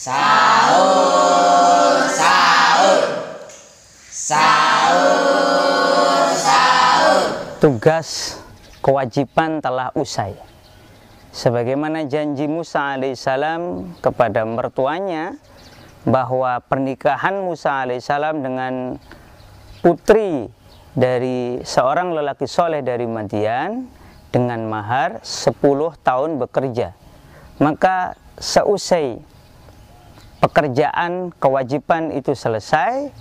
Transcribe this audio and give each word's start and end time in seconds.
Sahur, 0.00 2.08
sahur, 2.08 3.04
sahur, 4.08 6.24
sahur. 6.32 7.20
Tugas 7.60 8.40
kewajiban 8.80 9.60
telah 9.60 9.92
usai. 9.92 10.40
Sebagaimana 11.36 12.08
janji 12.08 12.48
Musa 12.48 12.96
alaihissalam 12.96 13.92
kepada 14.00 14.48
mertuanya 14.48 15.36
bahwa 16.08 16.64
pernikahan 16.64 17.44
Musa 17.44 17.84
alaihissalam 17.84 18.40
dengan 18.40 18.96
putri 19.84 20.48
dari 20.96 21.60
seorang 21.60 22.16
lelaki 22.16 22.48
soleh 22.48 22.80
dari 22.80 23.04
Madian 23.04 23.84
dengan 24.32 24.64
mahar 24.64 25.20
10 25.20 25.60
tahun 26.00 26.40
bekerja. 26.40 26.96
Maka 27.60 28.16
seusai 28.40 29.28
pekerjaan 30.40 31.30
kewajiban 31.36 32.10
itu 32.16 32.32
selesai, 32.32 33.12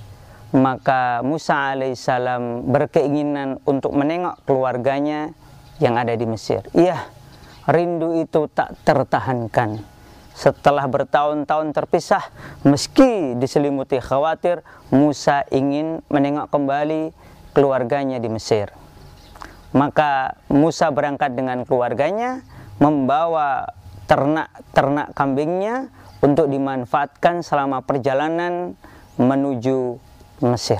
maka 0.55 1.21
Musa 1.21 1.75
alaihissalam 1.75 2.65
berkeinginan 2.71 3.61
untuk 3.67 3.93
menengok 3.93 4.41
keluarganya 4.47 5.35
yang 5.77 5.99
ada 5.99 6.15
di 6.15 6.25
Mesir. 6.25 6.65
Iya, 6.73 7.05
rindu 7.69 8.17
itu 8.17 8.49
tak 8.49 8.73
tertahankan. 8.87 9.83
Setelah 10.33 10.87
bertahun-tahun 10.87 11.75
terpisah, 11.75 12.23
meski 12.63 13.35
diselimuti 13.35 13.99
khawatir, 13.99 14.63
Musa 14.87 15.43
ingin 15.51 15.99
menengok 16.07 16.47
kembali 16.47 17.11
keluarganya 17.51 18.23
di 18.23 18.31
Mesir. 18.31 18.71
Maka 19.75 20.39
Musa 20.47 20.89
berangkat 20.89 21.35
dengan 21.35 21.67
keluarganya, 21.67 22.41
membawa 22.79 23.67
ternak-ternak 24.07 25.13
kambingnya 25.13 25.91
untuk 26.19 26.51
dimanfaatkan 26.51 27.41
selama 27.43 27.83
perjalanan 27.83 28.75
menuju 29.19 29.99
Mesir. 30.39 30.79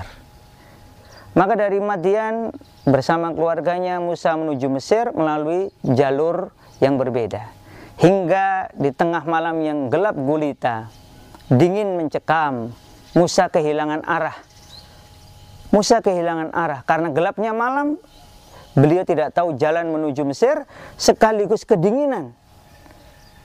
Maka 1.36 1.54
dari 1.54 1.78
Madian 1.78 2.50
bersama 2.88 3.30
keluarganya 3.30 4.00
Musa 4.02 4.34
menuju 4.34 4.66
Mesir 4.66 5.12
melalui 5.14 5.70
jalur 5.84 6.50
yang 6.82 6.96
berbeda. 6.96 7.52
Hingga 8.00 8.72
di 8.74 8.90
tengah 8.96 9.22
malam 9.28 9.60
yang 9.60 9.78
gelap 9.92 10.16
gulita, 10.16 10.88
dingin 11.52 12.00
mencekam, 12.00 12.72
Musa 13.12 13.52
kehilangan 13.52 14.00
arah. 14.08 14.34
Musa 15.70 16.00
kehilangan 16.02 16.50
arah 16.50 16.80
karena 16.82 17.12
gelapnya 17.12 17.52
malam, 17.52 18.00
beliau 18.74 19.04
tidak 19.04 19.36
tahu 19.36 19.54
jalan 19.60 19.92
menuju 19.92 20.24
Mesir 20.24 20.64
sekaligus 20.96 21.68
kedinginan. 21.68 22.39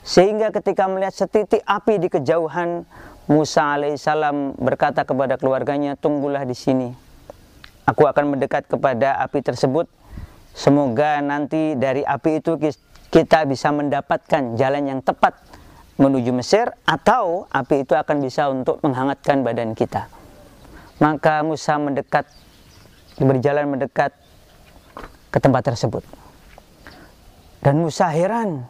Sehingga 0.05 0.53
ketika 0.53 0.85
melihat 0.85 1.17
setitik 1.17 1.65
api 1.65 1.97
di 1.97 2.13
kejauhan, 2.13 2.85
Musa 3.25 3.73
alaihissalam 3.73 4.53
berkata 4.61 5.01
kepada 5.01 5.33
keluarganya, 5.41 5.97
tunggulah 5.97 6.45
di 6.45 6.53
sini. 6.53 6.93
Aku 7.89 8.05
akan 8.05 8.37
mendekat 8.37 8.69
kepada 8.69 9.17
api 9.17 9.41
tersebut. 9.41 9.89
Semoga 10.53 11.17
nanti 11.25 11.73
dari 11.73 12.05
api 12.05 12.37
itu 12.37 12.53
kita 13.09 13.49
bisa 13.49 13.73
mendapatkan 13.73 14.53
jalan 14.53 14.83
yang 14.85 15.01
tepat 15.01 15.41
menuju 15.97 16.31
Mesir 16.37 16.69
atau 16.85 17.49
api 17.49 17.81
itu 17.81 17.97
akan 17.97 18.17
bisa 18.21 18.45
untuk 18.53 18.77
menghangatkan 18.85 19.41
badan 19.41 19.73
kita. 19.73 20.05
Maka 21.01 21.41
Musa 21.41 21.81
mendekat, 21.81 22.29
berjalan 23.17 23.73
mendekat 23.73 24.13
ke 25.33 25.37
tempat 25.41 25.73
tersebut. 25.73 26.05
Dan 27.65 27.81
Musa 27.81 28.05
heran, 28.13 28.69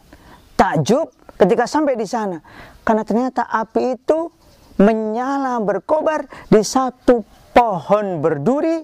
takjub 0.55 1.11
ketika 1.35 1.67
sampai 1.67 1.99
di 1.99 2.07
sana. 2.07 2.39
Karena 2.81 3.03
ternyata 3.03 3.47
api 3.47 3.99
itu 3.99 4.31
menyala 4.79 5.59
berkobar 5.63 6.27
di 6.51 6.63
satu 6.63 7.23
pohon 7.55 8.19
berduri 8.19 8.83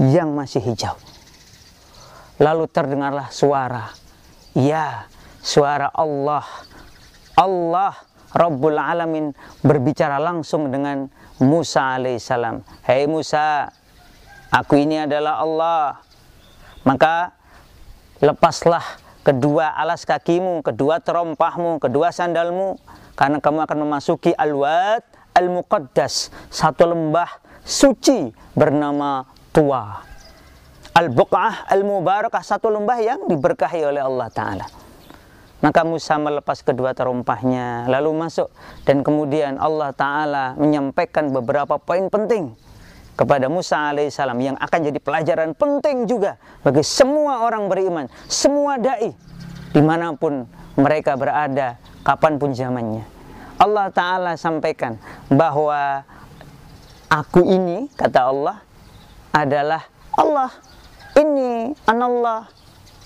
yang 0.00 0.36
masih 0.36 0.60
hijau. 0.60 0.96
Lalu 2.40 2.64
terdengarlah 2.68 3.28
suara 3.30 4.02
Ya, 4.52 5.08
suara 5.40 5.88
Allah. 5.96 6.44
Allah 7.32 7.96
Rabbul 8.36 8.76
Alamin 8.76 9.32
berbicara 9.64 10.20
langsung 10.20 10.68
dengan 10.68 11.08
Musa 11.40 11.96
alaihissalam. 11.96 12.60
Hei 12.84 13.08
Musa, 13.08 13.64
aku 14.52 14.76
ini 14.76 15.08
adalah 15.08 15.40
Allah. 15.40 16.04
Maka 16.84 17.32
lepaslah 18.20 18.84
kedua 19.22 19.74
alas 19.74 20.02
kakimu, 20.04 20.60
kedua 20.66 20.98
terompahmu, 20.98 21.78
kedua 21.78 22.10
sandalmu. 22.10 22.78
Karena 23.12 23.38
kamu 23.38 23.64
akan 23.66 23.78
memasuki 23.86 24.34
Al-Wad 24.34 25.02
Al-Muqaddas. 25.32 26.30
Satu 26.50 26.90
lembah 26.90 27.28
suci 27.62 28.34
bernama 28.52 29.24
Tua. 29.52 30.00
Al-Buq'ah 30.92 31.72
Al-Mubarakah, 31.72 32.44
satu 32.44 32.68
lembah 32.68 32.98
yang 33.00 33.20
diberkahi 33.24 33.80
oleh 33.88 34.02
Allah 34.04 34.28
Ta'ala. 34.28 34.66
Maka 35.62 35.86
Musa 35.86 36.18
melepas 36.18 36.60
kedua 36.60 36.92
terompahnya, 36.92 37.86
lalu 37.86 38.12
masuk. 38.12 38.50
Dan 38.84 39.00
kemudian 39.00 39.56
Allah 39.56 39.94
Ta'ala 39.94 40.58
menyampaikan 40.58 41.30
beberapa 41.32 41.78
poin 41.80 42.10
penting 42.12 42.52
kepada 43.12 43.46
Musa 43.46 43.92
alaihissalam 43.92 44.38
yang 44.40 44.56
akan 44.56 44.80
jadi 44.88 44.98
pelajaran 44.98 45.50
penting 45.52 46.08
juga 46.08 46.40
bagi 46.64 46.80
semua 46.80 47.44
orang 47.44 47.68
beriman, 47.68 48.06
semua 48.26 48.80
da'i, 48.80 49.12
di 49.72 49.82
mana 49.84 50.16
pun 50.16 50.48
mereka 50.76 51.16
berada, 51.16 51.76
kapan 52.02 52.40
pun 52.40 52.56
zamannya. 52.56 53.04
Allah 53.60 53.92
Ta'ala 53.94 54.32
sampaikan 54.34 54.96
bahwa 55.30 56.02
aku 57.12 57.44
ini, 57.44 57.86
kata 57.94 58.20
Allah, 58.32 58.56
adalah 59.32 59.86
Allah 60.16 60.50
ini 61.16 61.72
anallah 61.84 62.48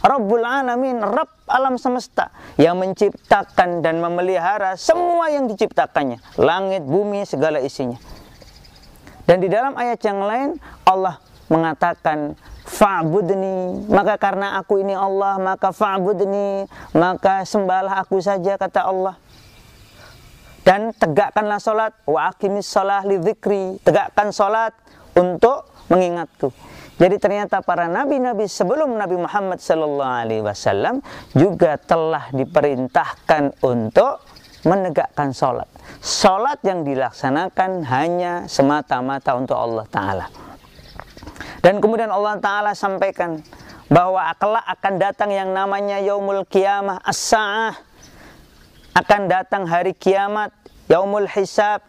Rabbul 0.07 0.47
Alamin, 0.47 1.03
Rabb 1.03 1.51
alam 1.51 1.79
semesta 1.79 2.31
yang 2.59 2.79
menciptakan 2.79 3.83
dan 3.83 3.99
memelihara 3.99 4.79
semua 4.79 5.31
yang 5.31 5.51
diciptakannya, 5.51 6.23
langit, 6.39 6.83
bumi, 6.87 7.27
segala 7.27 7.59
isinya. 7.59 7.99
Dan 9.27 9.43
di 9.43 9.51
dalam 9.51 9.75
ayat 9.75 9.99
yang 10.07 10.23
lain 10.23 10.51
Allah 10.87 11.19
mengatakan 11.51 12.39
fa'budni, 12.67 13.87
maka 13.91 14.19
karena 14.19 14.59
aku 14.59 14.83
ini 14.83 14.95
Allah, 14.95 15.39
maka 15.39 15.71
fa'budni, 15.71 16.67
maka 16.95 17.43
sembahlah 17.47 18.03
aku 18.07 18.19
saja 18.23 18.59
kata 18.59 18.87
Allah. 18.87 19.15
Dan 20.67 20.91
tegakkanlah 20.91 21.63
salat 21.63 21.95
wa 22.07 22.27
aqimis 22.27 22.67
shalah 22.67 23.07
li 23.07 23.23
dzikri, 23.23 23.79
tegakkan 23.87 24.35
salat 24.35 24.75
untuk 25.15 25.71
mengingatku. 25.91 26.51
Jadi 26.97 27.21
ternyata 27.21 27.61
para 27.61 27.87
nabi-nabi 27.87 28.49
sebelum 28.49 28.97
Nabi 28.97 29.21
Muhammad 29.21 29.61
sallallahu 29.61 30.17
alaihi 30.27 30.43
wasallam 30.43 31.05
juga 31.37 31.77
telah 31.77 32.33
diperintahkan 32.33 33.61
untuk 33.61 34.25
menegakkan 34.67 35.31
sholat. 35.31 35.71
Sholat 36.03 36.59
yang 36.67 36.83
dilaksanakan 36.83 37.87
hanya 37.87 38.51
semata-mata 38.51 39.39
untuk 39.39 39.55
Allah 39.55 39.87
Ta'ala. 39.87 40.27
Dan 41.63 41.79
kemudian 41.79 42.11
Allah 42.11 42.43
Ta'ala 42.43 42.73
sampaikan 42.75 43.39
bahwa 43.87 44.27
kelak 44.43 44.67
akan 44.67 44.95
datang 44.99 45.31
yang 45.31 45.55
namanya 45.55 46.03
yaumul 46.03 46.43
kiamah 46.43 46.99
as-sa'ah. 47.07 47.79
Akan 48.97 49.31
datang 49.31 49.69
hari 49.69 49.93
kiamat, 49.93 50.51
yaumul 50.89 51.29
hisab, 51.29 51.85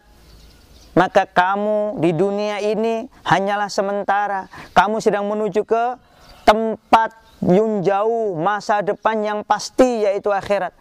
maka 0.92 1.24
kamu 1.24 1.98
di 2.02 2.10
dunia 2.12 2.60
ini 2.60 3.08
hanyalah 3.24 3.72
sementara. 3.72 4.46
Kamu 4.76 5.00
sedang 5.00 5.24
menuju 5.24 5.64
ke 5.64 5.84
tempat 6.44 7.16
yang 7.42 7.80
jauh, 7.86 8.36
masa 8.36 8.82
depan 8.82 9.22
yang 9.24 9.40
pasti 9.46 10.04
yaitu 10.04 10.34
akhirat. 10.34 10.74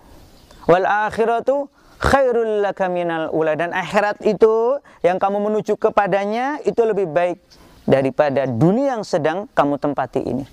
Wal 0.68 0.84
akhiratu 0.84 1.72
khairul 1.98 2.62
laka 2.62 2.90
minal 2.90 3.30
ula 3.34 3.58
dan 3.58 3.74
akhirat 3.74 4.22
itu 4.26 4.78
yang 5.02 5.18
kamu 5.18 5.42
menuju 5.50 5.78
kepadanya 5.78 6.62
itu 6.66 6.82
lebih 6.86 7.10
baik 7.10 7.42
daripada 7.88 8.46
dunia 8.46 9.00
yang 9.00 9.06
sedang 9.06 9.50
kamu 9.52 9.80
tempati 9.82 10.22
ini. 10.22 10.46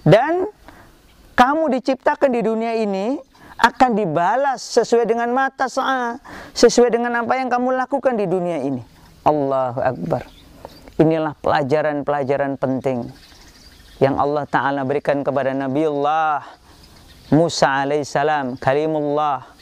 Dan 0.00 0.48
kamu 1.36 1.72
diciptakan 1.80 2.30
di 2.32 2.40
dunia 2.40 2.76
ini 2.76 3.20
akan 3.60 3.90
dibalas 3.92 4.64
sesuai 4.64 5.04
dengan 5.04 5.28
mata 5.36 5.68
sa'a, 5.68 6.16
sesuai 6.56 6.88
dengan 6.88 7.12
apa 7.20 7.36
yang 7.36 7.52
kamu 7.52 7.76
lakukan 7.76 8.16
di 8.16 8.24
dunia 8.24 8.64
ini. 8.64 8.80
Allahu 9.20 9.80
Akbar. 9.84 10.24
Inilah 10.96 11.36
pelajaran-pelajaran 11.40 12.56
penting 12.56 13.08
yang 14.00 14.16
Allah 14.16 14.48
Ta'ala 14.48 14.80
berikan 14.84 15.20
kepada 15.20 15.52
Nabiullah 15.52 16.44
Musa 17.30 17.86
alaihissalam, 17.86 18.58
kalimullah. 18.58 19.59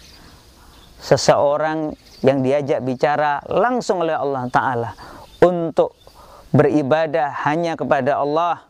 Seseorang 0.99 1.95
yang 2.27 2.43
diajak 2.43 2.83
bicara 2.83 3.39
langsung 3.47 4.03
oleh 4.03 4.19
Allah 4.19 4.50
Ta'ala 4.50 4.91
untuk 5.39 5.95
beribadah 6.50 7.31
hanya 7.47 7.79
kepada 7.79 8.19
Allah 8.19 8.69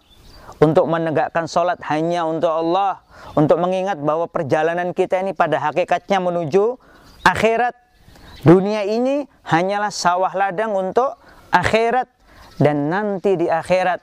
untuk 0.58 0.90
menegakkan 0.90 1.46
sholat 1.46 1.78
hanya 1.86 2.26
untuk 2.26 2.50
Allah, 2.50 2.98
untuk 3.38 3.62
mengingat 3.62 3.98
bahwa 4.02 4.26
perjalanan 4.26 4.90
kita 4.90 5.22
ini 5.22 5.30
pada 5.34 5.62
hakikatnya 5.62 6.18
menuju 6.18 6.78
akhirat. 7.22 7.74
Dunia 8.42 8.86
ini 8.86 9.26
hanyalah 9.50 9.90
sawah 9.90 10.30
ladang 10.30 10.70
untuk 10.74 11.18
akhirat 11.50 12.06
dan 12.58 12.86
nanti 12.86 13.34
di 13.34 13.50
akhirat 13.50 13.98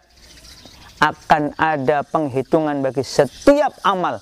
akan 0.99 1.55
ada 1.55 2.03
penghitungan 2.07 2.83
bagi 2.83 3.03
setiap 3.03 3.71
amal 3.83 4.19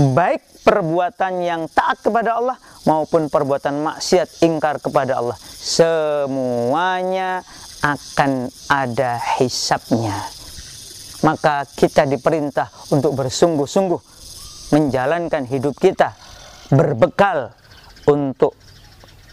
baik 0.00 0.64
perbuatan 0.64 1.44
yang 1.44 1.62
taat 1.68 2.00
kepada 2.00 2.40
Allah 2.40 2.56
maupun 2.84 3.28
perbuatan 3.28 3.84
maksiat 3.84 4.44
ingkar 4.44 4.80
kepada 4.80 5.20
Allah. 5.20 5.36
Semuanya 5.40 7.44
akan 7.80 8.48
ada 8.68 9.20
hisapnya. 9.40 10.16
Maka 11.20 11.68
kita 11.68 12.08
diperintah 12.08 12.72
untuk 12.92 13.12
bersungguh-sungguh 13.16 14.00
menjalankan 14.72 15.44
hidup 15.44 15.76
kita 15.76 16.16
berbekal 16.72 17.52
untuk 18.08 18.56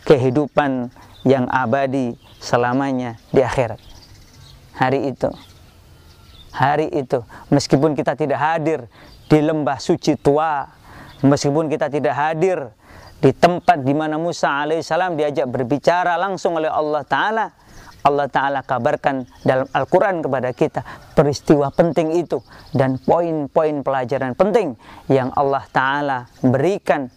kehidupan 0.04 0.92
yang 1.24 1.48
abadi 1.48 2.16
selamanya 2.40 3.16
di 3.32 3.44
akhirat. 3.44 3.80
Hari 4.76 5.12
itu. 5.12 5.32
Hari 6.52 6.88
itu. 6.92 7.24
Meskipun 7.52 7.96
kita 7.96 8.20
tidak 8.20 8.40
hadir 8.40 8.88
di 9.28 9.40
lembah 9.44 9.78
suci 9.78 10.16
tua 10.16 10.66
meskipun 11.22 11.68
kita 11.68 11.92
tidak 11.92 12.16
hadir 12.16 12.72
di 13.18 13.34
tempat 13.34 13.82
di 13.82 13.94
mana 13.98 14.22
Musa 14.22 14.62
alaihissalam 14.62 15.18
diajak 15.18 15.50
berbicara 15.50 16.16
langsung 16.16 16.58
oleh 16.62 16.70
Allah 16.70 17.02
Ta'ala 17.02 17.46
Allah 18.08 18.32
Ta'ala 18.32 18.60
kabarkan 18.64 19.28
dalam 19.44 19.68
Al-Quran 19.68 20.24
kepada 20.24 20.56
kita 20.56 20.82
peristiwa 21.12 21.68
penting 21.76 22.16
itu 22.16 22.40
dan 22.72 22.96
poin-poin 23.04 23.84
pelajaran 23.84 24.32
penting 24.32 24.80
yang 25.12 25.28
Allah 25.36 25.68
Ta'ala 25.68 26.32
berikan, 26.40 27.12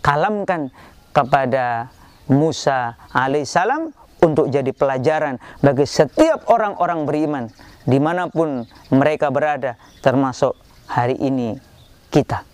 kalamkan 0.00 0.72
kepada 1.12 1.92
Musa 2.32 2.96
alaihissalam 3.12 3.92
untuk 4.24 4.48
jadi 4.48 4.72
pelajaran 4.72 5.36
bagi 5.60 5.84
setiap 5.84 6.48
orang-orang 6.48 7.04
beriman 7.04 7.44
di 7.84 8.00
mana 8.00 8.32
pun 8.32 8.64
mereka 8.92 9.28
berada 9.28 9.76
termasuk 10.00 10.56
hari 10.88 11.20
ini 11.20 11.56
kita. 12.08 12.44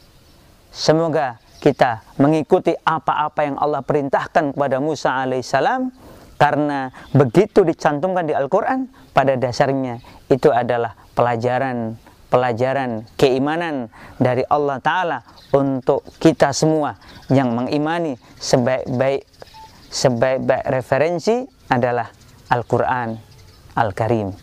Semoga 0.74 1.38
kita 1.60 2.04
mengikuti 2.20 2.76
apa-apa 2.76 3.40
yang 3.44 3.56
Allah 3.58 3.82
perintahkan 3.82 4.52
kepada 4.54 4.76
Musa 4.78 5.12
alaihissalam 5.24 5.90
karena 6.36 6.92
begitu 7.16 7.64
dicantumkan 7.64 8.28
di 8.28 8.36
Al-Quran 8.36 8.92
pada 9.16 9.34
dasarnya 9.40 10.04
itu 10.28 10.52
adalah 10.52 10.92
pelajaran 11.16 11.96
pelajaran 12.28 13.08
keimanan 13.16 13.88
dari 14.20 14.44
Allah 14.50 14.76
Ta'ala 14.82 15.18
untuk 15.54 16.04
kita 16.20 16.52
semua 16.52 16.98
yang 17.32 17.54
mengimani 17.56 18.20
sebaik-baik 18.36 19.24
sebaik-baik 19.88 20.64
referensi 20.68 21.46
adalah 21.72 22.10
Al-Quran 22.52 23.16
Al-Karim. 23.78 24.34